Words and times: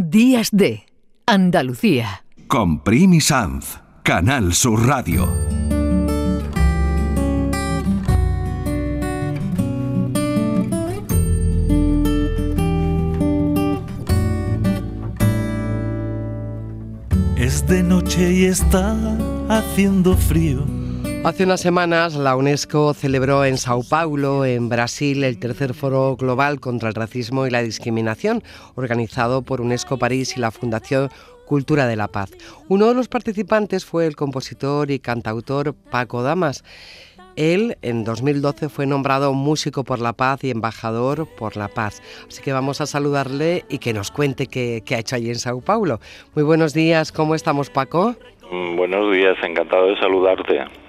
Días 0.00 0.50
de 0.52 0.86
Andalucía. 1.26 2.24
Con 2.46 2.84
Primi 2.84 3.20
Sanz, 3.20 3.80
Canal 4.04 4.54
Sur 4.54 4.86
Radio. 4.86 5.28
Es 17.36 17.66
de 17.66 17.82
noche 17.82 18.32
y 18.32 18.44
está 18.44 18.96
haciendo 19.48 20.16
frío. 20.16 20.77
Hace 21.24 21.44
unas 21.44 21.60
semanas 21.60 22.14
la 22.14 22.36
UNESCO 22.36 22.94
celebró 22.94 23.44
en 23.44 23.58
Sao 23.58 23.82
Paulo, 23.82 24.44
en 24.44 24.68
Brasil, 24.68 25.24
el 25.24 25.38
tercer 25.38 25.74
foro 25.74 26.16
global 26.16 26.60
contra 26.60 26.88
el 26.88 26.94
racismo 26.94 27.46
y 27.46 27.50
la 27.50 27.62
discriminación, 27.62 28.42
organizado 28.76 29.42
por 29.42 29.60
UNESCO 29.60 29.98
París 29.98 30.36
y 30.36 30.40
la 30.40 30.52
Fundación 30.52 31.10
Cultura 31.44 31.86
de 31.86 31.96
la 31.96 32.08
Paz. 32.08 32.30
Uno 32.68 32.86
de 32.86 32.94
los 32.94 33.08
participantes 33.08 33.84
fue 33.84 34.06
el 34.06 34.16
compositor 34.16 34.90
y 34.90 35.00
cantautor 35.00 35.74
Paco 35.90 36.22
Damas. 36.22 36.64
Él 37.36 37.76
en 37.82 38.04
2012 38.04 38.68
fue 38.68 38.86
nombrado 38.86 39.32
músico 39.34 39.84
por 39.84 39.98
la 39.98 40.12
paz 40.12 40.44
y 40.44 40.50
embajador 40.50 41.28
por 41.36 41.56
la 41.56 41.68
paz. 41.68 42.00
Así 42.26 42.42
que 42.42 42.52
vamos 42.52 42.80
a 42.80 42.86
saludarle 42.86 43.64
y 43.68 43.78
que 43.78 43.92
nos 43.92 44.10
cuente 44.10 44.46
qué, 44.46 44.82
qué 44.84 44.94
ha 44.94 44.98
hecho 45.00 45.16
allí 45.16 45.28
en 45.28 45.38
Sao 45.38 45.60
Paulo. 45.60 46.00
Muy 46.34 46.44
buenos 46.44 46.74
días, 46.74 47.12
¿cómo 47.12 47.34
estamos 47.34 47.70
Paco? 47.70 48.14
Mm, 48.50 48.76
Buenos 48.76 49.12
días, 49.12 49.36
encantado 49.42 49.88
de 49.88 49.98
saludarte. 49.98 50.87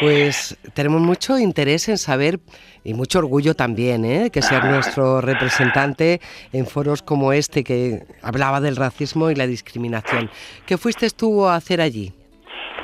Pues 0.00 0.56
tenemos 0.74 1.00
mucho 1.00 1.38
interés 1.38 1.88
en 1.88 1.98
saber 1.98 2.38
y 2.84 2.94
mucho 2.94 3.18
orgullo 3.18 3.54
también, 3.54 4.04
¿eh? 4.04 4.30
que 4.30 4.42
seas 4.42 4.64
nuestro 4.64 5.20
representante 5.20 6.20
en 6.52 6.66
foros 6.66 7.02
como 7.02 7.32
este 7.32 7.64
que 7.64 8.06
hablaba 8.22 8.60
del 8.60 8.76
racismo 8.76 9.30
y 9.30 9.34
la 9.34 9.48
discriminación. 9.48 10.30
¿Qué 10.66 10.78
fuiste 10.78 11.10
tú 11.10 11.46
a 11.46 11.56
hacer 11.56 11.80
allí? 11.80 12.12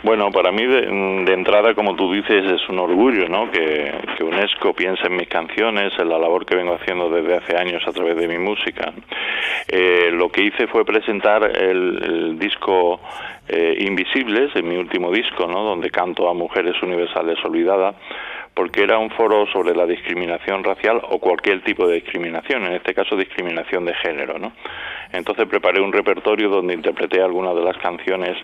Bueno, 0.04 0.30
para 0.30 0.52
mí 0.52 0.66
de, 0.66 1.32
entrada, 1.32 1.74
como 1.74 1.96
tú 1.96 2.12
dices, 2.12 2.44
es 2.44 2.68
un 2.68 2.78
orgullo, 2.78 3.26
¿no? 3.26 3.50
Que, 3.50 3.90
UNESCO 4.20 4.74
piense 4.74 5.06
en 5.06 5.16
mis 5.16 5.28
canciones, 5.28 5.92
en 5.98 6.10
la 6.10 6.18
labor 6.18 6.44
que 6.44 6.54
vengo 6.54 6.74
haciendo 6.74 7.08
desde 7.08 7.36
hace 7.36 7.56
años 7.56 7.82
a 7.86 7.92
través 7.92 8.14
de 8.16 8.28
mi 8.28 8.36
música. 8.36 8.92
Eh, 9.66 10.10
lo 10.12 10.28
que 10.28 10.42
hice 10.42 10.66
fue 10.66 10.84
presentar 10.84 11.44
el, 11.44 12.02
el 12.02 12.38
disco 12.38 13.00
eh, 13.48 13.76
Invisibles, 13.80 14.54
mi 14.62 14.76
último 14.76 15.10
disco, 15.10 15.46
¿no? 15.46 15.62
Donde 15.64 15.88
canto 15.90 16.28
a 16.28 16.34
mujeres 16.34 16.74
universales 16.82 17.38
olvidadas 17.42 17.96
porque 18.54 18.82
era 18.82 18.98
un 18.98 19.10
foro 19.10 19.46
sobre 19.52 19.74
la 19.74 19.84
discriminación 19.84 20.62
racial 20.62 21.00
o 21.10 21.18
cualquier 21.18 21.62
tipo 21.62 21.88
de 21.88 21.96
discriminación, 21.96 22.64
en 22.66 22.74
este 22.74 22.94
caso 22.94 23.16
discriminación 23.16 23.84
de 23.84 23.94
género, 23.94 24.38
¿no? 24.38 24.52
Entonces 25.12 25.46
preparé 25.46 25.80
un 25.80 25.92
repertorio 25.92 26.48
donde 26.48 26.74
interpreté 26.74 27.20
algunas 27.20 27.54
de 27.56 27.62
las 27.62 27.76
canciones 27.78 28.36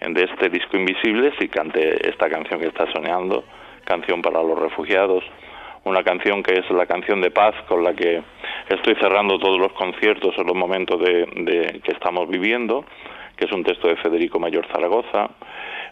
de 0.00 0.24
este 0.24 0.48
disco 0.48 0.76
Invisibles 0.76 1.34
y 1.40 1.48
canté 1.48 2.08
esta 2.08 2.28
canción 2.28 2.60
que 2.60 2.68
está 2.68 2.90
soñando, 2.92 3.44
canción 3.84 4.22
para 4.22 4.42
los 4.42 4.58
refugiados, 4.58 5.24
una 5.84 6.02
canción 6.02 6.42
que 6.42 6.54
es 6.54 6.70
la 6.70 6.86
canción 6.86 7.20
de 7.20 7.30
paz 7.30 7.54
con 7.68 7.82
la 7.82 7.92
que 7.92 8.22
estoy 8.68 8.94
cerrando 8.96 9.38
todos 9.38 9.58
los 9.58 9.72
conciertos 9.72 10.34
en 10.38 10.46
los 10.46 10.56
momentos 10.56 11.00
de, 11.00 11.26
de 11.36 11.80
que 11.80 11.92
estamos 11.92 12.28
viviendo, 12.28 12.84
que 13.36 13.46
es 13.46 13.52
un 13.52 13.64
texto 13.64 13.88
de 13.88 13.96
Federico 13.96 14.38
Mayor 14.38 14.66
Zaragoza. 14.68 15.30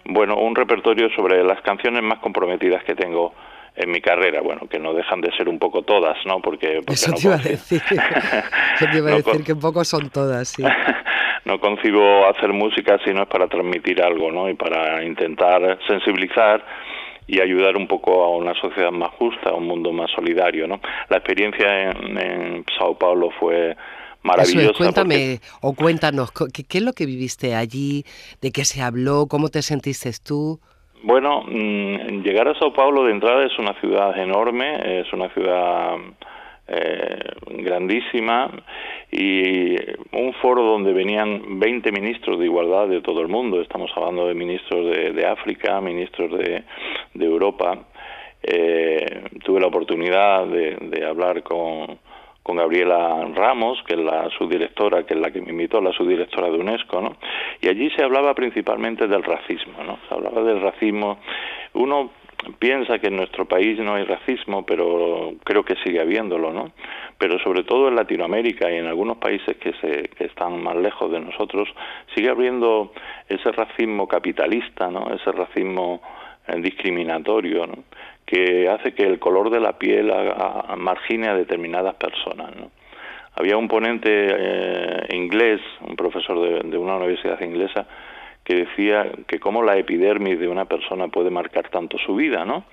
Bueno, 0.05 0.37
un 0.37 0.55
repertorio 0.55 1.09
sobre 1.11 1.43
las 1.45 1.61
canciones 1.63 2.03
más 2.03 2.19
comprometidas 2.19 2.83
que 2.85 2.95
tengo 2.95 3.35
en 3.77 3.91
mi 3.91 4.01
carrera, 4.01 4.41
bueno, 4.41 4.69
que 4.69 4.79
no 4.79 4.95
dejan 4.95 5.21
de 5.21 5.31
ser 5.37 5.49
un 5.49 5.59
poco 5.59 5.83
todas, 5.83 6.17
¿no? 6.27 6.41
Porque, 6.41 6.77
porque 6.87 6.93
Eso 6.95 7.11
no 7.11 7.17
te 7.17 7.27
iba 7.27 7.35
a 7.35 7.39
decir. 7.39 7.83
Eso 7.91 8.87
te 8.91 8.99
iba 8.99 9.09
a 9.09 9.13
No 9.13 9.17
decir 9.19 9.43
que 9.45 9.53
un 9.53 9.61
poco 9.61 9.85
son 9.85 10.11
todas, 10.11 10.49
sí. 10.49 10.63
no 11.45 11.59
concibo 11.61 12.27
hacer 12.29 12.53
música 12.53 12.99
si 13.05 13.13
no 13.13 13.23
es 13.23 13.29
para 13.29 13.49
transmitir 13.49 14.01
algo, 14.03 14.31
¿no? 14.31 14.49
Y 14.49 14.55
para 14.55 15.03
intentar 15.05 15.79
sensibilizar 15.89 16.65
y 17.27 17.41
ayudar 17.41 17.77
un 17.77 17.89
poco 17.89 18.23
a 18.25 18.37
una 18.37 18.55
sociedad 18.61 18.91
más 18.93 19.11
justa, 19.19 19.51
a 19.51 19.55
un 19.55 19.67
mundo 19.67 19.93
más 19.93 20.11
solidario, 20.15 20.67
¿no? 20.69 20.81
La 21.09 21.17
experiencia 21.17 21.91
en, 21.91 22.19
en 22.19 22.65
Sao 22.79 22.97
Paulo 22.99 23.31
fue 23.41 23.77
maravillosa. 24.23 24.61
Es, 24.61 24.67
porque- 24.69 24.79
cuéntame 24.85 25.41
o 25.63 25.75
cuéntanos, 25.75 26.31
¿qué, 26.33 26.65
¿qué 26.65 26.79
es 26.79 26.85
lo 26.85 26.93
que 26.93 27.07
viviste 27.07 27.55
allí? 27.57 28.05
¿De 28.41 28.53
qué 28.53 28.65
se 28.65 28.83
habló? 28.83 29.27
¿Cómo 29.27 29.49
te 29.49 29.63
sentiste 29.63 30.11
tú? 30.25 30.61
Bueno, 31.07 31.43
mm, 31.47 32.23
llegar 32.23 32.49
a 32.49 32.59
Sao 32.59 32.73
Paulo 32.73 33.05
de 33.05 33.13
entrada 33.13 33.45
es 33.45 33.59
una 33.59 33.75
ciudad 33.75 34.17
enorme, 34.17 35.01
es 35.01 35.13
una 35.13 35.29
ciudad 35.35 35.97
eh, 36.67 37.19
grandísima 37.59 38.51
y 39.13 39.77
un 40.13 40.33
foro 40.41 40.63
donde 40.63 40.95
venían 40.95 41.61
20 41.61 41.93
ministros 41.93 42.39
de 42.39 42.47
igualdad 42.47 42.89
de 42.89 43.03
todo 43.03 43.21
el 43.21 43.29
mundo. 43.29 43.61
Estamos 43.61 43.91
hablando 43.95 44.29
de 44.29 44.35
ministros 44.35 44.97
de, 44.97 45.13
de 45.13 45.27
África, 45.27 45.79
ministros 45.83 46.39
de, 46.39 46.65
de 47.13 47.25
Europa. 47.27 47.81
Eh, 48.43 49.25
tuve 49.45 49.61
la 49.61 49.67
oportunidad 49.67 50.47
de, 50.47 50.77
de 50.81 51.05
hablar 51.05 51.43
con, 51.43 51.99
con 52.45 52.57
Gabriela 52.57 53.27
Ramos, 53.35 53.83
que 53.87 53.95
es 53.95 54.01
la 54.01 54.29
subdirectora, 54.39 55.05
que 55.05 55.15
es 55.15 55.21
la 55.21 55.31
que 55.31 55.41
me 55.41 55.51
invitó, 55.51 55.81
la 55.81 55.93
subdirectora 55.93 56.51
de 56.51 56.59
UNESCO, 56.59 57.01
¿no? 57.01 57.17
Y 57.63 57.69
allí 57.69 57.91
se 57.97 58.05
hablaba 58.05 58.35
principalmente 58.35 59.09
del 59.09 59.23
racismo, 59.23 59.83
¿no? 59.83 59.99
Se 60.07 60.15
hablaba 60.15 60.43
del 60.43 60.61
racismo. 60.61 61.19
Uno 61.73 62.11
piensa 62.59 62.99
que 62.99 63.07
en 63.07 63.17
nuestro 63.17 63.47
país 63.47 63.79
no 63.79 63.95
hay 63.95 64.05
racismo, 64.05 64.67
pero 64.67 65.33
creo 65.43 65.65
que 65.65 65.75
sigue 65.77 66.03
habiéndolo, 66.03 66.53
¿no? 66.53 66.73
Pero 67.17 67.39
sobre 67.39 67.65
todo 67.65 67.89
en 67.89 67.97
Latinoamérica 67.97 68.71
y 68.71 68.77
en 68.77 68.89
algunos 68.89 69.17
países 69.17 69.57
que, 69.57 69.73
se, 69.81 70.11
que 70.11 70.25
están 70.25 70.63
más 70.63 70.77
lejos 70.77 71.11
de 71.11 71.21
nosotros, 71.21 71.67
sigue 72.15 72.29
habiendo 72.29 72.93
ese 73.27 73.53
racismo 73.53 74.07
capitalista, 74.07 74.91
¿no? 74.91 75.15
Ese 75.15 75.33
racismo 75.33 76.03
eh, 76.47 76.61
discriminatorio, 76.61 77.67
¿no? 77.67 77.85
Que 78.35 78.69
hace 78.69 78.95
que 78.95 79.05
el 79.05 79.19
color 79.21 79.51
de 79.51 79.61
la 79.61 79.79
piel 79.79 80.11
haga- 80.11 80.75
margine 80.77 81.29
a 81.29 81.35
determinadas 81.35 81.95
personas. 81.95 82.55
¿no? 82.57 82.71
Había 83.37 83.57
un 83.57 83.69
ponente 83.69 84.11
eh, 84.11 85.07
inglés, 85.15 85.61
un 85.87 85.95
profesor 85.95 86.41
de, 86.41 86.69
de 86.69 86.77
una 86.79 86.97
universidad 86.97 87.41
inglesa, 87.41 87.87
que 88.43 88.57
decía 88.57 89.11
que 89.27 89.39
cómo 89.39 89.63
la 89.63 89.77
epidermis 89.79 90.39
de 90.39 90.49
una 90.49 90.65
persona 90.67 91.09
puede 91.09 91.31
marcar 91.31 91.69
tanto 91.71 91.97
su 91.99 92.15
vida, 92.15 92.45
¿no? 92.45 92.65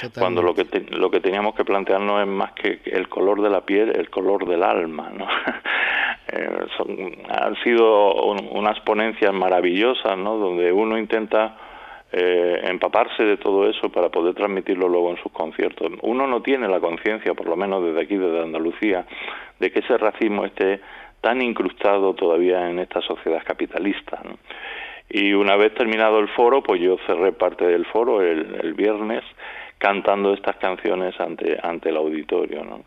Totalmente. 0.00 0.20
Cuando 0.20 0.42
lo 0.42 0.54
que 0.54 0.64
te- 0.66 0.86
lo 0.96 1.10
que 1.10 1.20
teníamos 1.20 1.54
que 1.54 1.64
plantearnos 1.64 2.20
es 2.22 2.28
más 2.28 2.52
que 2.52 2.80
el 2.84 3.08
color 3.08 3.40
de 3.42 3.50
la 3.50 3.62
piel, 3.62 3.90
el 3.96 4.08
color 4.10 4.46
del 4.46 4.62
alma, 4.62 5.10
¿no? 5.16 5.26
Eh, 6.28 6.48
son- 6.76 7.12
han 7.30 7.54
sido 7.62 8.14
un- 8.24 8.48
unas 8.50 8.80
ponencias 8.80 9.32
maravillosas, 9.32 10.18
¿no? 10.18 10.36
Donde 10.36 10.72
uno 10.72 10.98
intenta 10.98 11.56
eh, 12.18 12.62
empaparse 12.64 13.22
de 13.24 13.36
todo 13.36 13.68
eso 13.68 13.90
para 13.90 14.08
poder 14.08 14.34
transmitirlo 14.34 14.88
luego 14.88 15.10
en 15.10 15.18
sus 15.18 15.30
conciertos. 15.32 15.92
Uno 16.00 16.26
no 16.26 16.40
tiene 16.40 16.66
la 16.66 16.80
conciencia, 16.80 17.34
por 17.34 17.46
lo 17.46 17.56
menos 17.56 17.84
desde 17.84 18.00
aquí, 18.00 18.16
desde 18.16 18.40
Andalucía, 18.40 19.04
de 19.60 19.70
que 19.70 19.80
ese 19.80 19.98
racismo 19.98 20.46
esté 20.46 20.80
tan 21.20 21.42
incrustado 21.42 22.14
todavía 22.14 22.70
en 22.70 22.78
esta 22.78 23.02
sociedad 23.02 23.42
capitalista. 23.44 24.22
Y 25.10 25.34
una 25.34 25.56
vez 25.56 25.74
terminado 25.74 26.18
el 26.18 26.28
foro, 26.28 26.62
pues 26.62 26.80
yo 26.80 26.96
cerré 27.06 27.32
parte 27.32 27.66
del 27.66 27.84
foro 27.84 28.22
el, 28.22 28.60
el 28.62 28.72
viernes 28.72 29.22
cantando 29.76 30.32
estas 30.32 30.56
canciones 30.56 31.20
ante, 31.20 31.58
ante 31.62 31.90
el 31.90 31.98
auditorio, 31.98 32.64
¿no? 32.64 32.80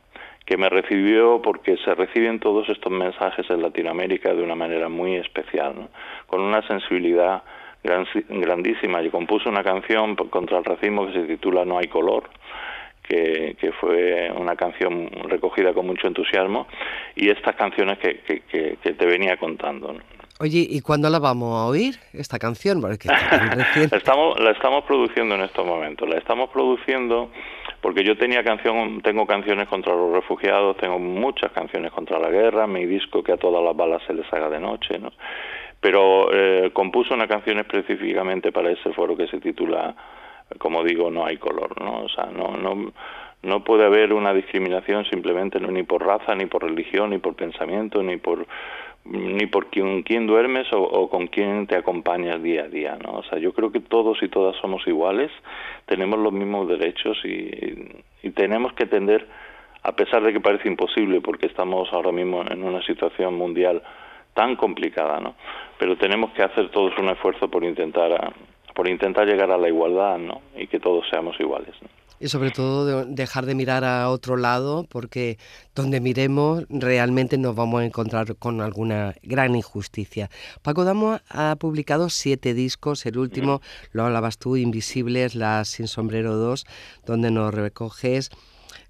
que 0.44 0.58
me 0.58 0.70
recibió 0.70 1.40
porque 1.44 1.78
se 1.86 1.94
reciben 1.94 2.40
todos 2.40 2.68
estos 2.70 2.92
mensajes 2.92 3.48
en 3.52 3.62
Latinoamérica 3.62 4.34
de 4.34 4.42
una 4.42 4.56
manera 4.56 4.90
muy 4.90 5.18
especial, 5.18 5.76
¿no? 5.76 5.90
con 6.26 6.42
una 6.42 6.66
sensibilidad 6.68 7.44
grandísima. 7.84 9.02
Yo 9.02 9.12
compuse 9.12 9.50
una 9.50 9.64
canción 9.64 10.16
contra 10.16 10.60
el 10.60 10.66
racismo 10.66 11.08
que 11.08 11.14
se 11.14 11.24
titula 11.24 11.66
No 11.66 11.78
hay 11.78 11.88
color, 11.88 12.30
que, 13.04 13.56
que 13.60 13.72
fue 13.74 14.32
una 14.36 14.56
canción 14.56 15.10
recogida 15.28 15.74
con 15.74 15.88
mucho 15.88 16.08
entusiasmo, 16.08 16.68
y 17.16 17.30
estas 17.30 17.56
canciones 17.56 17.98
que, 18.00 18.22
que, 18.22 18.94
te 18.94 19.06
venía 19.06 19.38
contando. 19.38 19.94
¿no? 19.94 20.00
Oye, 20.40 20.66
¿y 20.70 20.80
cuándo 20.82 21.10
la 21.10 21.20
vamos 21.20 21.60
a 21.60 21.66
oír, 21.66 21.96
esta 22.14 22.40
canción? 22.40 22.80
Porque. 22.80 23.10
La 23.10 23.68
estamos, 23.98 24.40
la 24.40 24.52
estamos 24.52 24.86
produciendo 24.86 25.36
en 25.36 25.42
estos 25.42 25.66
momentos. 25.66 26.08
La 26.08 26.18
estamos 26.18 26.50
produciendo 26.50 27.30
porque 27.82 28.04
yo 28.04 28.18
tenía 28.18 28.44
canción, 28.44 29.02
tengo 29.02 29.26
canciones 29.26 29.68
contra 29.68 29.94
los 29.94 30.12
refugiados, 30.12 30.78
tengo 30.78 31.00
muchas 31.00 31.52
canciones 31.52 31.92
contra 31.92 32.20
la 32.20 32.30
guerra, 32.30 32.68
mi 32.68 32.86
disco 32.86 33.24
que 33.24 33.32
a 33.32 33.38
todas 33.38 33.64
las 33.64 33.76
balas 33.76 34.02
se 34.06 34.14
les 34.14 34.32
haga 34.34 34.50
de 34.50 34.60
noche, 34.60 35.00
¿no? 35.00 35.12
Pero 35.80 36.30
eh, 36.34 36.72
compuso 36.74 37.14
una 37.14 37.28
canción 37.28 37.60
específicamente 37.60 38.52
para 38.52 38.70
ese 38.72 38.92
foro 38.92 39.16
que 39.16 39.28
se 39.28 39.40
titula, 39.40 39.96
como 40.58 40.84
digo, 40.84 41.10
No 41.10 41.26
hay 41.26 41.38
color, 41.38 41.82
¿no? 41.82 42.02
O 42.04 42.10
sea, 42.10 42.26
no, 42.26 42.58
no, 42.58 42.92
no 43.44 43.64
puede 43.64 43.86
haber 43.86 44.12
una 44.14 44.34
discriminación 44.34 45.06
simplemente 45.06 45.60
ni 45.60 45.84
por 45.84 46.06
raza, 46.06 46.36
ni 46.36 46.48
por 46.48 46.64
religión, 46.64 47.12
ni 47.12 47.20
por 47.20 47.36
pensamiento, 47.36 48.04
ni 48.04 48.18
por 48.18 48.46
ni 49.06 49.46
por 49.48 49.68
quién, 49.68 50.28
duermes 50.28 50.68
o, 50.72 51.10
con 51.10 51.28
quién 51.28 51.68
te 51.68 51.76
acompañas 51.76 52.42
día 52.44 52.64
a 52.64 52.68
día, 52.68 52.98
¿no? 53.04 53.20
O 53.20 53.24
sea, 53.24 53.40
yo 53.40 53.54
creo 53.54 53.72
que 53.72 53.80
todos 53.80 54.22
y 54.22 54.28
todas 54.28 54.56
somos 54.58 54.86
iguales, 54.88 55.32
tenemos 55.86 56.20
los 56.20 56.34
mismos 56.34 56.68
derechos 56.68 57.18
y, 57.24 58.04
tenemos 58.32 58.74
que 58.74 58.86
tender, 58.86 59.28
a 59.84 59.94
pesar 59.94 60.24
de 60.24 60.32
que 60.32 60.40
parece 60.40 60.68
imposible, 60.68 61.20
porque 61.22 61.48
estamos 61.48 61.92
ahora 61.92 62.12
mismo 62.12 62.44
en 62.50 62.64
una 62.64 62.82
situación 62.84 63.36
mundial 63.36 63.82
tan 64.34 64.56
complicada, 64.56 65.20
¿no? 65.20 65.36
Pero 65.78 65.98
tenemos 65.98 66.32
que 66.32 66.44
hacer 66.44 66.70
todos 66.70 66.98
un 67.00 67.10
esfuerzo 67.10 67.50
por 67.50 67.64
intentar 67.64 68.34
por 68.76 68.88
intentar 68.88 69.28
llegar 69.28 69.52
a 69.52 69.58
la 69.58 69.68
igualdad, 69.68 70.18
¿no? 70.20 70.42
Y 70.56 70.68
que 70.68 70.80
todos 70.80 71.06
seamos 71.10 71.38
iguales. 71.40 71.76
Y 72.20 72.28
sobre 72.28 72.52
todo 72.52 73.06
dejar 73.06 73.46
de 73.46 73.56
mirar 73.56 73.84
a 73.84 74.10
otro 74.10 74.38
lado 74.38 74.86
porque 74.90 75.38
donde 75.74 76.02
miremos 76.02 76.66
realmente 76.70 77.38
nos 77.38 77.56
vamos 77.56 77.82
a 77.82 77.86
encontrar 77.86 78.36
con 78.36 78.62
alguna 78.62 79.16
gran 79.24 79.56
injusticia. 79.56 80.30
Paco 80.62 80.84
Damo 80.84 81.20
ha 81.30 81.56
publicado 81.58 82.10
siete 82.10 82.54
discos, 82.54 83.06
el 83.06 83.18
último, 83.18 83.62
lo 83.92 84.06
hablabas 84.06 84.38
tú, 84.38 84.58
Invisibles, 84.58 85.36
La 85.36 85.64
Sin 85.66 85.88
Sombrero 85.88 86.36
2, 86.36 86.66
donde 87.06 87.32
nos 87.32 87.54
recoges 87.54 88.30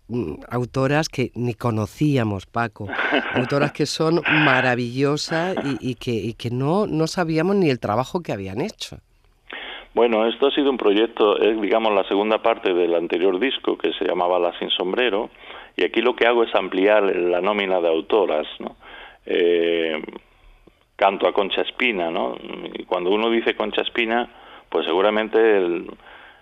mm, 0.08 0.34
autoras 0.50 1.10
que 1.10 1.32
ni 1.36 1.54
conocíamos, 1.54 2.46
Paco, 2.46 2.88
autoras 3.34 3.72
que 3.72 3.86
son 3.86 4.22
maravillosas 4.26 5.56
y, 5.80 5.96
que, 5.96 6.14
y 6.14 6.34
que 6.34 6.50
no, 6.50 6.88
no 6.88 7.08
sabíamos 7.08 7.56
ni 7.56 7.70
el 7.70 7.80
trabajo 7.80 8.22
que 8.22 8.32
habían 8.32 8.62
hecho. 8.62 9.00
Bueno, 9.94 10.28
esto 10.28 10.48
ha 10.48 10.52
sido 10.52 10.70
un 10.70 10.78
proyecto, 10.78 11.38
es 11.38 11.60
digamos 11.60 11.94
la 11.94 12.08
segunda 12.08 12.42
parte 12.42 12.74
del 12.74 12.94
anterior 12.96 13.40
disco 13.40 13.78
que 13.78 13.92
se 13.94 14.06
llamaba 14.06 14.40
La 14.40 14.58
Sin 14.60 14.70
Sombrero, 14.70 15.30
y 15.76 15.84
aquí 15.84 16.02
lo 16.02 16.16
que 16.16 16.28
hago 16.28 16.44
es 16.44 16.54
ampliar 16.54 17.04
la 17.16 17.42
nómina 17.42 17.82
de 17.82 17.88
autoras, 17.88 18.48
¿no? 18.60 18.76
Eh, 19.26 20.02
canto 20.96 21.28
a 21.28 21.34
Concha 21.34 21.62
Espina, 21.62 22.12
¿no? 22.12 22.36
Y 22.74 22.84
cuando 22.84 23.10
uno 23.10 23.30
dice 23.30 23.56
Concha 23.56 23.82
Espina, 23.82 24.30
pues 24.70 24.86
seguramente 24.86 25.40
el, 25.40 25.88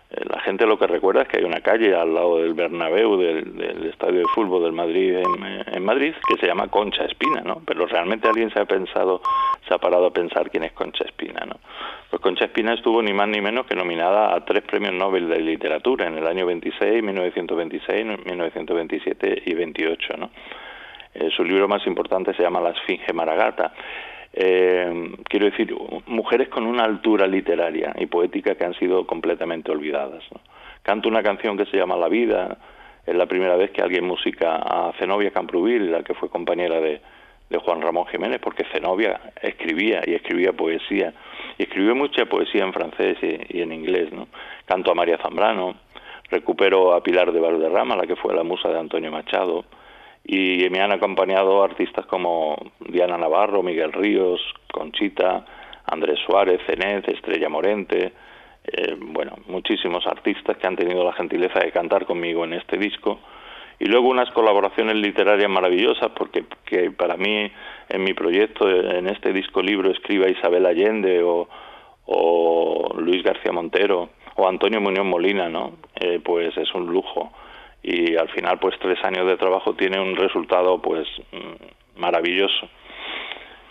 la 0.09 0.39
gente 0.39 0.65
lo 0.65 0.79
que 0.79 0.87
recuerda 0.87 1.23
es 1.23 1.27
que 1.27 1.37
hay 1.37 1.43
una 1.43 1.59
calle 1.59 1.93
al 1.93 2.13
lado 2.13 2.37
del 2.37 2.53
Bernabéu, 2.53 3.17
del, 3.17 3.89
estadio 3.91 4.19
de 4.19 4.27
fútbol 4.33 4.63
del 4.63 4.71
Madrid 4.71 5.17
en, 5.17 5.83
Madrid, 5.83 6.13
que 6.27 6.37
se 6.37 6.47
llama 6.47 6.69
Concha 6.69 7.03
Espina, 7.03 7.41
¿no? 7.41 7.61
Pero 7.65 7.85
realmente 7.87 8.27
alguien 8.27 8.49
se 8.51 8.59
ha 8.59 8.65
pensado, 8.65 9.21
se 9.67 9.73
ha 9.73 9.77
parado 9.79 10.05
a 10.05 10.13
pensar 10.13 10.49
quién 10.49 10.63
es 10.63 10.71
Concha 10.71 11.03
Espina, 11.03 11.45
¿no? 11.45 11.57
Pues 12.09 12.21
Concha 12.21 12.45
Espina 12.45 12.73
estuvo 12.73 13.01
ni 13.01 13.11
más 13.11 13.27
ni 13.27 13.41
menos 13.41 13.65
que 13.65 13.75
nominada 13.75 14.33
a 14.33 14.45
tres 14.45 14.63
premios 14.63 14.93
Nobel 14.93 15.27
de 15.27 15.41
literatura 15.41 16.07
en 16.07 16.17
el 16.17 16.25
año 16.25 16.45
26, 16.45 17.03
1926, 17.03 18.05
1927 18.05 19.43
y 19.45 19.53
28, 19.53 20.17
¿no? 20.17 20.29
Eh, 21.15 21.29
su 21.35 21.43
libro 21.43 21.67
más 21.67 21.85
importante 21.85 22.33
se 22.33 22.43
llama 22.43 22.61
La 22.61 22.69
Esfinge 22.69 23.11
Maragata 23.11 23.73
eh, 24.33 25.15
quiero 25.29 25.45
decir, 25.45 25.75
mujeres 26.05 26.49
con 26.49 26.65
una 26.65 26.83
altura 26.83 27.27
literaria 27.27 27.93
y 27.97 28.05
poética 28.05 28.55
que 28.55 28.65
han 28.65 28.73
sido 28.75 29.05
completamente 29.05 29.71
olvidadas. 29.71 30.23
Canto 30.83 31.09
una 31.09 31.23
canción 31.23 31.57
que 31.57 31.65
se 31.65 31.77
llama 31.77 31.95
La 31.97 32.07
vida, 32.07 32.57
es 33.05 33.15
la 33.15 33.25
primera 33.25 33.55
vez 33.55 33.71
que 33.71 33.81
alguien 33.81 34.03
música 34.03 34.57
a 34.57 34.91
Zenobia 34.99 35.31
Camprubil, 35.31 35.91
la 35.91 36.03
que 36.03 36.13
fue 36.13 36.29
compañera 36.29 36.79
de, 36.81 37.01
Juan 37.63 37.81
Ramón 37.81 38.05
Jiménez, 38.07 38.39
porque 38.43 38.65
Zenobia 38.73 39.19
escribía 39.41 40.01
y 40.05 40.13
escribía 40.13 40.51
poesía, 40.51 41.13
y 41.57 41.63
escribió 41.63 41.95
mucha 41.95 42.25
poesía 42.25 42.63
en 42.63 42.73
francés 42.73 43.17
y, 43.21 43.61
en 43.61 43.71
inglés. 43.71 44.11
¿no? 44.11 44.27
Canto 44.65 44.91
a 44.91 44.93
María 44.93 45.17
Zambrano, 45.17 45.75
recupero 46.29 46.93
a 46.93 47.01
Pilar 47.01 47.31
de 47.31 47.39
Valderrama, 47.39 47.95
la 47.95 48.05
que 48.05 48.17
fue 48.17 48.35
la 48.35 48.43
musa 48.43 48.67
de 48.67 48.77
Antonio 48.77 49.11
Machado, 49.11 49.63
y 50.27 50.69
me 50.69 50.81
han 50.81 50.91
acompañado 50.91 51.63
artistas 51.63 52.05
como 52.05 52.57
Diana 52.81 53.17
Navarro, 53.17 53.63
Miguel 53.63 53.93
Ríos, 53.93 54.41
Conchita, 54.71 55.45
Andrés 55.85 56.19
Suárez, 56.25 56.59
Cenez, 56.67 57.07
Estrella 57.07 57.47
Morente, 57.47 58.11
eh, 58.65 58.97
bueno, 58.99 59.37
muchísimos 59.47 60.05
artistas 60.05 60.57
que 60.57 60.67
han 60.67 60.75
tenido 60.75 61.05
la 61.05 61.13
gentileza 61.13 61.59
de 61.59 61.71
cantar 61.71 62.05
conmigo 62.05 62.43
en 62.43 62.53
este 62.53 62.77
disco 62.77 63.21
y 63.79 63.85
luego 63.85 64.09
unas 64.09 64.29
colaboraciones 64.31 64.95
literarias 64.95 65.49
maravillosas 65.49 66.11
porque 66.17 66.43
que 66.65 66.91
para 66.91 67.15
mí 67.15 67.49
en 67.87 68.03
mi 68.03 68.13
proyecto 68.13 68.69
en 68.69 69.07
este 69.07 69.31
disco 69.31 69.61
libro 69.61 69.91
escriba 69.91 70.27
Isabel 70.27 70.65
Allende 70.65 71.23
o, 71.23 71.47
o 72.05 72.93
Luis 72.97 73.23
García 73.23 73.53
Montero 73.53 74.09
o 74.35 74.47
Antonio 74.47 74.81
Muñoz 74.81 75.05
Molina, 75.05 75.47
¿no? 75.47 75.73
Eh, 75.95 76.19
pues 76.21 76.57
es 76.57 76.73
un 76.75 76.87
lujo 76.87 77.31
y 77.83 78.15
al 78.15 78.29
final 78.29 78.59
pues 78.59 78.75
tres 78.79 79.03
años 79.03 79.27
de 79.27 79.37
trabajo 79.37 79.73
tiene 79.75 79.99
un 79.99 80.15
resultado 80.15 80.81
pues 80.81 81.07
mm, 81.31 81.99
maravilloso. 81.99 82.69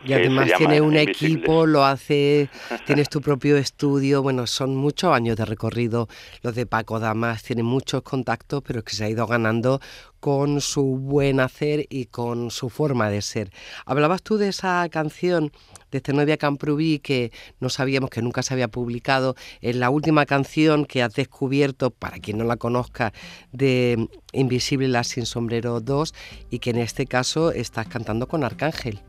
Y 0.05 0.13
además 0.13 0.51
tiene 0.57 0.81
un 0.81 0.97
equipo, 0.97 1.67
lo 1.67 1.85
hace, 1.85 2.49
tienes 2.87 3.09
tu 3.09 3.21
propio 3.21 3.57
estudio, 3.57 4.23
bueno, 4.23 4.47
son 4.47 4.77
muchos 4.77 5.13
años 5.13 5.37
de 5.37 5.45
recorrido 5.45 6.09
los 6.43 6.55
de 6.55 6.67
Paco 6.67 7.01
Damas, 7.01 7.43
tiene 7.43 7.63
muchos 7.63 8.03
contactos, 8.03 8.63
pero 8.65 8.85
que 8.85 8.95
se 8.95 9.05
ha 9.05 9.09
ido 9.09 9.27
ganando 9.27 9.81
con 10.21 10.61
su 10.61 10.83
buen 10.97 11.41
hacer 11.41 11.87
y 11.89 12.07
con 12.07 12.51
su 12.51 12.69
forma 12.69 13.11
de 13.11 13.23
ser. 13.23 13.51
Hablabas 13.85 14.23
tú 14.23 14.39
de 14.39 14.49
esa 14.49 14.89
canción 14.91 15.53
de 15.91 16.01
Zenobia 16.01 16.37
Camprubí 16.37 16.99
que 16.99 17.33
no 17.61 17.69
sabíamos 17.69 18.11
que 18.11 18.23
nunca 18.23 18.43
se 18.43 18.55
había 18.55 18.69
publicado, 18.69 19.35
es 19.61 19.77
la 19.77 19.91
última 19.91 20.27
canción 20.27 20.85
que 20.85 21.03
has 21.03 21.15
descubierto, 21.15 21.91
para 21.91 22.19
quien 22.19 22.39
no 22.39 22.45
la 22.45 22.57
conozca, 22.57 23.13
de 23.53 24.09
Invisible 24.33 24.89
la 24.89 25.05
Sin 25.05 25.27
Sombrero 25.27 25.81
2 25.81 26.15
y 26.51 26.59
que 26.59 26.71
en 26.71 26.79
este 26.79 27.07
caso 27.07 27.53
estás 27.53 27.89
cantando 27.89 28.29
con 28.29 28.45
Arcángel. 28.45 29.01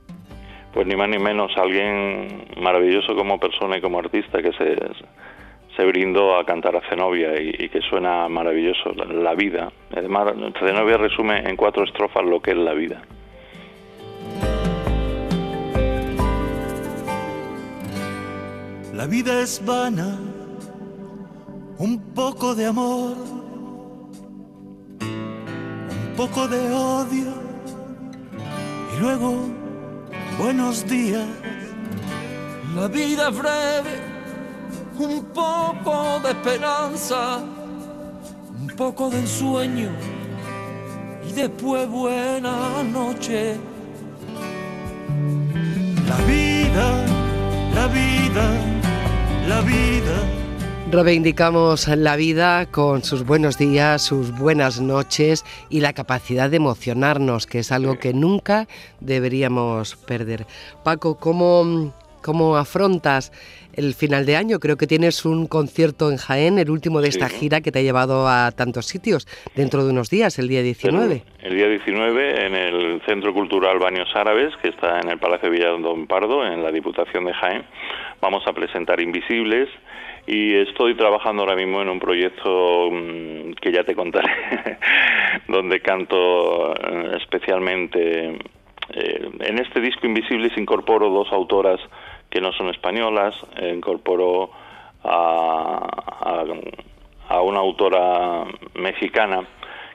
Pues 0.77 0.85
ni 0.85 0.95
más 0.95 1.09
ni 1.09 1.17
menos 1.17 1.51
alguien 1.57 2.45
maravilloso 2.61 3.15
como 3.15 3.39
persona 3.39 3.77
y 3.79 3.81
como 3.81 3.97
artista 3.97 4.43
que 4.43 4.51
se, 4.53 4.77
se 5.75 5.83
brindó 5.85 6.37
a 6.37 6.45
cantar 6.45 6.75
a 6.75 6.87
Zenobia 6.87 7.33
y, 7.41 7.67
que 7.69 7.81
suena 7.81 8.29
maravilloso, 8.29 8.93
la, 8.93 9.33
vida. 9.33 9.71
Además, 9.95 10.35
Zenobia 10.59 10.97
resume 10.97 11.39
en 11.49 11.55
cuatro 11.55 11.83
estrofas 11.83 12.23
lo 12.23 12.39
que 12.41 12.51
es 12.51 12.57
la 12.57 12.73
vida. 12.75 13.01
La 18.93 19.07
vida 19.07 19.41
es 19.41 19.65
vana, 19.65 20.15
un 21.79 22.13
poco 22.13 22.53
de 22.53 22.67
amor, 22.67 23.17
un 25.01 26.13
poco 26.15 26.47
de 26.47 26.71
odio 26.71 27.33
y 28.95 29.01
luego 29.01 29.57
buenos 30.37 30.87
días. 30.87 31.25
La 32.75 32.87
vida 32.87 33.29
es 33.29 33.37
breve, 33.37 34.01
un 34.99 35.25
poco 35.33 36.19
de 36.23 36.29
esperanza, 36.29 37.39
un 38.59 38.67
poco 38.75 39.09
de 39.09 39.19
ensueño 39.19 39.89
y 41.27 41.31
después 41.33 41.87
buena 41.89 42.83
noche. 42.83 43.57
La 46.07 46.17
vida, 46.25 47.05
la 47.73 47.87
vida 47.87 48.77
la 49.47 49.61
vida. 49.61 50.46
Reivindicamos 50.89 51.87
la 51.89 52.15
vida 52.15 52.65
con 52.71 53.03
sus 53.03 53.25
buenos 53.25 53.57
días, 53.57 54.01
sus 54.01 54.31
buenas 54.31 54.79
noches 54.79 55.43
y 55.69 55.81
la 55.81 55.91
capacidad 55.91 56.49
de 56.49 56.57
emocionarnos, 56.57 57.45
que 57.45 57.59
es 57.59 57.73
algo 57.73 57.99
que 57.99 58.13
nunca 58.13 58.67
deberíamos 59.01 59.97
perder. 59.97 60.45
Paco, 60.85 61.19
¿cómo, 61.19 61.93
cómo 62.23 62.55
afrontas 62.55 63.31
el 63.77 63.93
final 63.93 64.25
de 64.25 64.35
año. 64.35 64.59
Creo 64.59 64.75
que 64.75 64.87
tienes 64.87 65.23
un 65.23 65.47
concierto 65.47 66.09
en 66.11 66.17
Jaén, 66.17 66.57
el 66.57 66.69
último 66.69 66.99
de 66.99 67.09
esta 67.09 67.29
gira 67.29 67.61
que 67.61 67.71
te 67.71 67.79
ha 67.79 67.83
llevado 67.83 68.27
a 68.27 68.51
tantos 68.51 68.87
sitios, 68.87 69.27
dentro 69.55 69.85
de 69.85 69.91
unos 69.91 70.09
días, 70.09 70.39
el 70.39 70.47
día 70.47 70.61
19. 70.61 71.23
El, 71.41 71.55
día 71.55 71.69
19 71.69 72.45
en 72.45 72.55
el 72.55 73.01
Centro 73.05 73.33
Cultural 73.33 73.77
Baños 73.79 74.09
Árabes, 74.15 74.53
que 74.61 74.69
está 74.69 74.99
en 74.99 75.09
el 75.09 75.19
Palacio 75.19 75.49
Villalón 75.49 76.07
Pardo, 76.07 76.45
en 76.45 76.63
la 76.63 76.71
Diputación 76.71 77.25
de 77.25 77.33
Jaén. 77.33 77.63
Vamos 78.19 78.43
a 78.47 78.53
presentar 78.53 78.99
Invisibles 78.99 79.69
y 80.27 80.55
estoy 80.55 80.93
trabajando 80.95 81.43
ahora 81.43 81.55
mismo 81.55 81.81
en 81.81 81.87
un 81.87 81.99
proyecto 81.99 82.89
mm, 82.91 83.53
que 83.53 83.71
ya 83.71 83.85
te 83.85 83.95
contaré, 83.95 84.29
donde 85.47 85.79
canto 85.79 86.73
eh, 86.73 87.17
especialmente. 87.21 88.37
Eh, 88.89 89.29
en 89.39 89.59
este 89.59 89.79
disco 89.79 90.05
Invisibles 90.05 90.57
incorporo 90.57 91.09
dos 91.09 91.31
autoras 91.31 91.79
que 92.29 92.41
no 92.41 92.51
son 92.51 92.69
españolas, 92.69 93.35
eh, 93.55 93.73
incorporó 93.73 94.51
a, 95.03 96.43
a, 97.29 97.41
una 97.41 97.59
autora 97.59 98.45
mexicana 98.75 99.45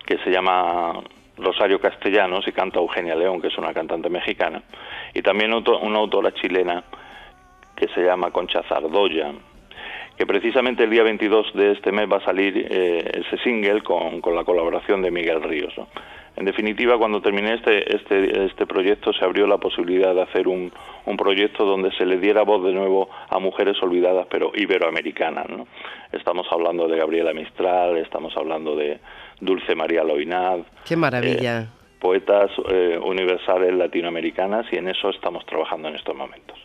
que 0.07 0.17
se 0.19 0.31
llama 0.31 0.95
Rosario 1.37 1.79
Castellanos 1.79 2.49
y 2.49 2.53
canta 2.53 2.79
Eugenia 2.79 3.15
León, 3.15 3.41
que 3.43 3.49
es 3.49 3.59
una 3.59 3.75
cantante 3.75 4.09
mexicana, 4.09 4.63
y 5.13 5.21
también 5.21 5.53
una 5.53 5.99
autora 5.99 6.33
chilena 6.33 6.85
que 7.77 7.89
se 7.89 8.03
llama 8.03 8.31
Concha 8.31 8.63
Zardoya, 8.69 9.33
que 10.23 10.27
precisamente 10.27 10.85
el 10.85 10.91
día 10.91 11.03
22 11.03 11.53
de 11.53 11.73
este 11.73 11.91
mes 11.91 12.07
va 12.09 12.19
a 12.19 12.25
salir 12.25 12.69
eh, 12.71 13.25
ese 13.27 13.43
single 13.43 13.83
con, 13.83 14.21
con, 14.21 14.37
la 14.37 14.45
colaboración 14.45 15.03
de 15.03 15.11
Miguel 15.11 15.43
Ríos. 15.43 15.75
En 16.37 16.45
definitiva, 16.45 16.97
cuando 16.97 17.21
terminé 17.21 17.55
este, 17.55 17.97
este, 17.97 18.45
este 18.45 18.65
proyecto 18.65 19.13
se 19.13 19.25
abrió 19.25 19.49
la 19.49 19.59
posibilidad 19.59 20.15
de 20.15 20.23
hacer 20.23 20.47
un, 20.47 20.71
un 21.07 21.17
proyecto 21.17 21.65
donde 21.65 21.91
se 21.97 22.07
le 22.07 22.19
diera 22.19 22.43
voz 22.43 22.65
de 22.65 22.73
nuevo 22.73 23.11
a 23.31 23.41
mujeres 23.41 23.83
olvidadas 23.83 24.29
pero 24.31 24.53
iberoamericanas. 24.55 25.49
¿no? 25.49 25.67
Estamos 26.13 26.47
hablando 26.53 26.87
de 26.87 26.99
Gabriela 26.99 27.33
Mistral, 27.33 27.97
estamos 27.97 28.33
hablando 28.37 28.77
de 28.77 29.01
Dulce 29.41 29.75
María 29.75 30.05
Loinad. 30.05 30.61
¡Qué 30.85 30.95
maravilla! 30.95 31.63
Eh, 31.63 31.67
poetas 31.99 32.49
eh, 32.71 32.97
universales 33.03 33.75
latinoamericanas 33.75 34.67
y 34.73 34.77
en 34.77 34.87
eso 34.87 35.11
estamos 35.11 35.45
trabajando 35.47 35.89
en 35.89 35.97
estos 35.97 36.15
momentos. 36.15 36.57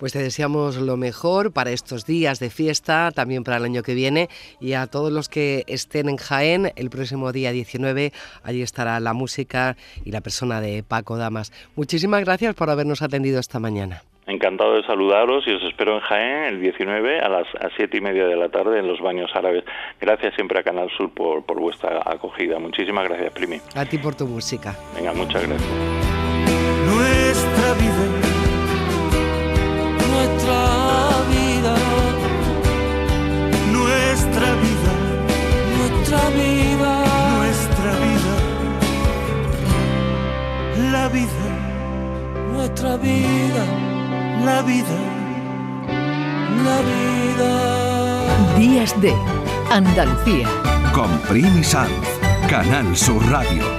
Pues 0.00 0.14
te 0.14 0.18
deseamos 0.18 0.78
lo 0.78 0.96
mejor 0.96 1.52
para 1.52 1.72
estos 1.72 2.06
días 2.06 2.40
de 2.40 2.48
fiesta, 2.48 3.10
también 3.14 3.44
para 3.44 3.58
el 3.58 3.64
año 3.64 3.82
que 3.82 3.92
viene 3.92 4.30
y 4.58 4.72
a 4.72 4.86
todos 4.86 5.12
los 5.12 5.28
que 5.28 5.64
estén 5.66 6.08
en 6.08 6.16
Jaén 6.16 6.72
el 6.76 6.88
próximo 6.88 7.32
día 7.32 7.52
19, 7.52 8.10
allí 8.42 8.62
estará 8.62 8.98
la 8.98 9.12
música 9.12 9.76
y 10.02 10.10
la 10.10 10.22
persona 10.22 10.62
de 10.62 10.82
Paco 10.82 11.18
Damas. 11.18 11.52
Muchísimas 11.76 12.24
gracias 12.24 12.54
por 12.54 12.70
habernos 12.70 13.02
atendido 13.02 13.38
esta 13.38 13.60
mañana. 13.60 14.00
Encantado 14.26 14.76
de 14.76 14.84
saludaros 14.84 15.44
y 15.46 15.52
os 15.52 15.62
espero 15.64 15.96
en 15.96 16.00
Jaén 16.00 16.44
el 16.44 16.60
19 16.62 17.20
a 17.20 17.28
las 17.28 17.46
siete 17.76 17.98
y 17.98 18.00
media 18.00 18.24
de 18.24 18.36
la 18.36 18.48
tarde 18.48 18.78
en 18.78 18.88
los 18.88 19.00
baños 19.00 19.30
árabes. 19.34 19.64
Gracias 20.00 20.34
siempre 20.34 20.60
a 20.60 20.62
Canal 20.62 20.88
Sur 20.96 21.10
por, 21.10 21.44
por 21.44 21.60
vuestra 21.60 22.00
acogida. 22.06 22.58
Muchísimas 22.58 23.06
gracias, 23.06 23.34
Primi. 23.34 23.58
A 23.74 23.84
ti 23.84 23.98
por 23.98 24.14
tu 24.14 24.26
música. 24.26 24.74
Venga, 24.96 25.12
muchas 25.12 25.46
gracias. 25.46 25.70
Nuestra 26.86 27.74
vida, 27.74 28.09
nuestra 42.90 42.96
vida, 42.96 43.64
la 44.44 44.62
vida. 44.62 44.98
la 46.64 46.80
vida. 46.82 48.58
Días 48.58 49.00
de 49.00 49.14
Andalucía. 49.70 50.48
Con 50.92 51.10
Primi 51.28 51.62
Sanz, 51.62 51.90
Canal 52.48 52.96
Sur 52.96 53.24
Radio. 53.30 53.69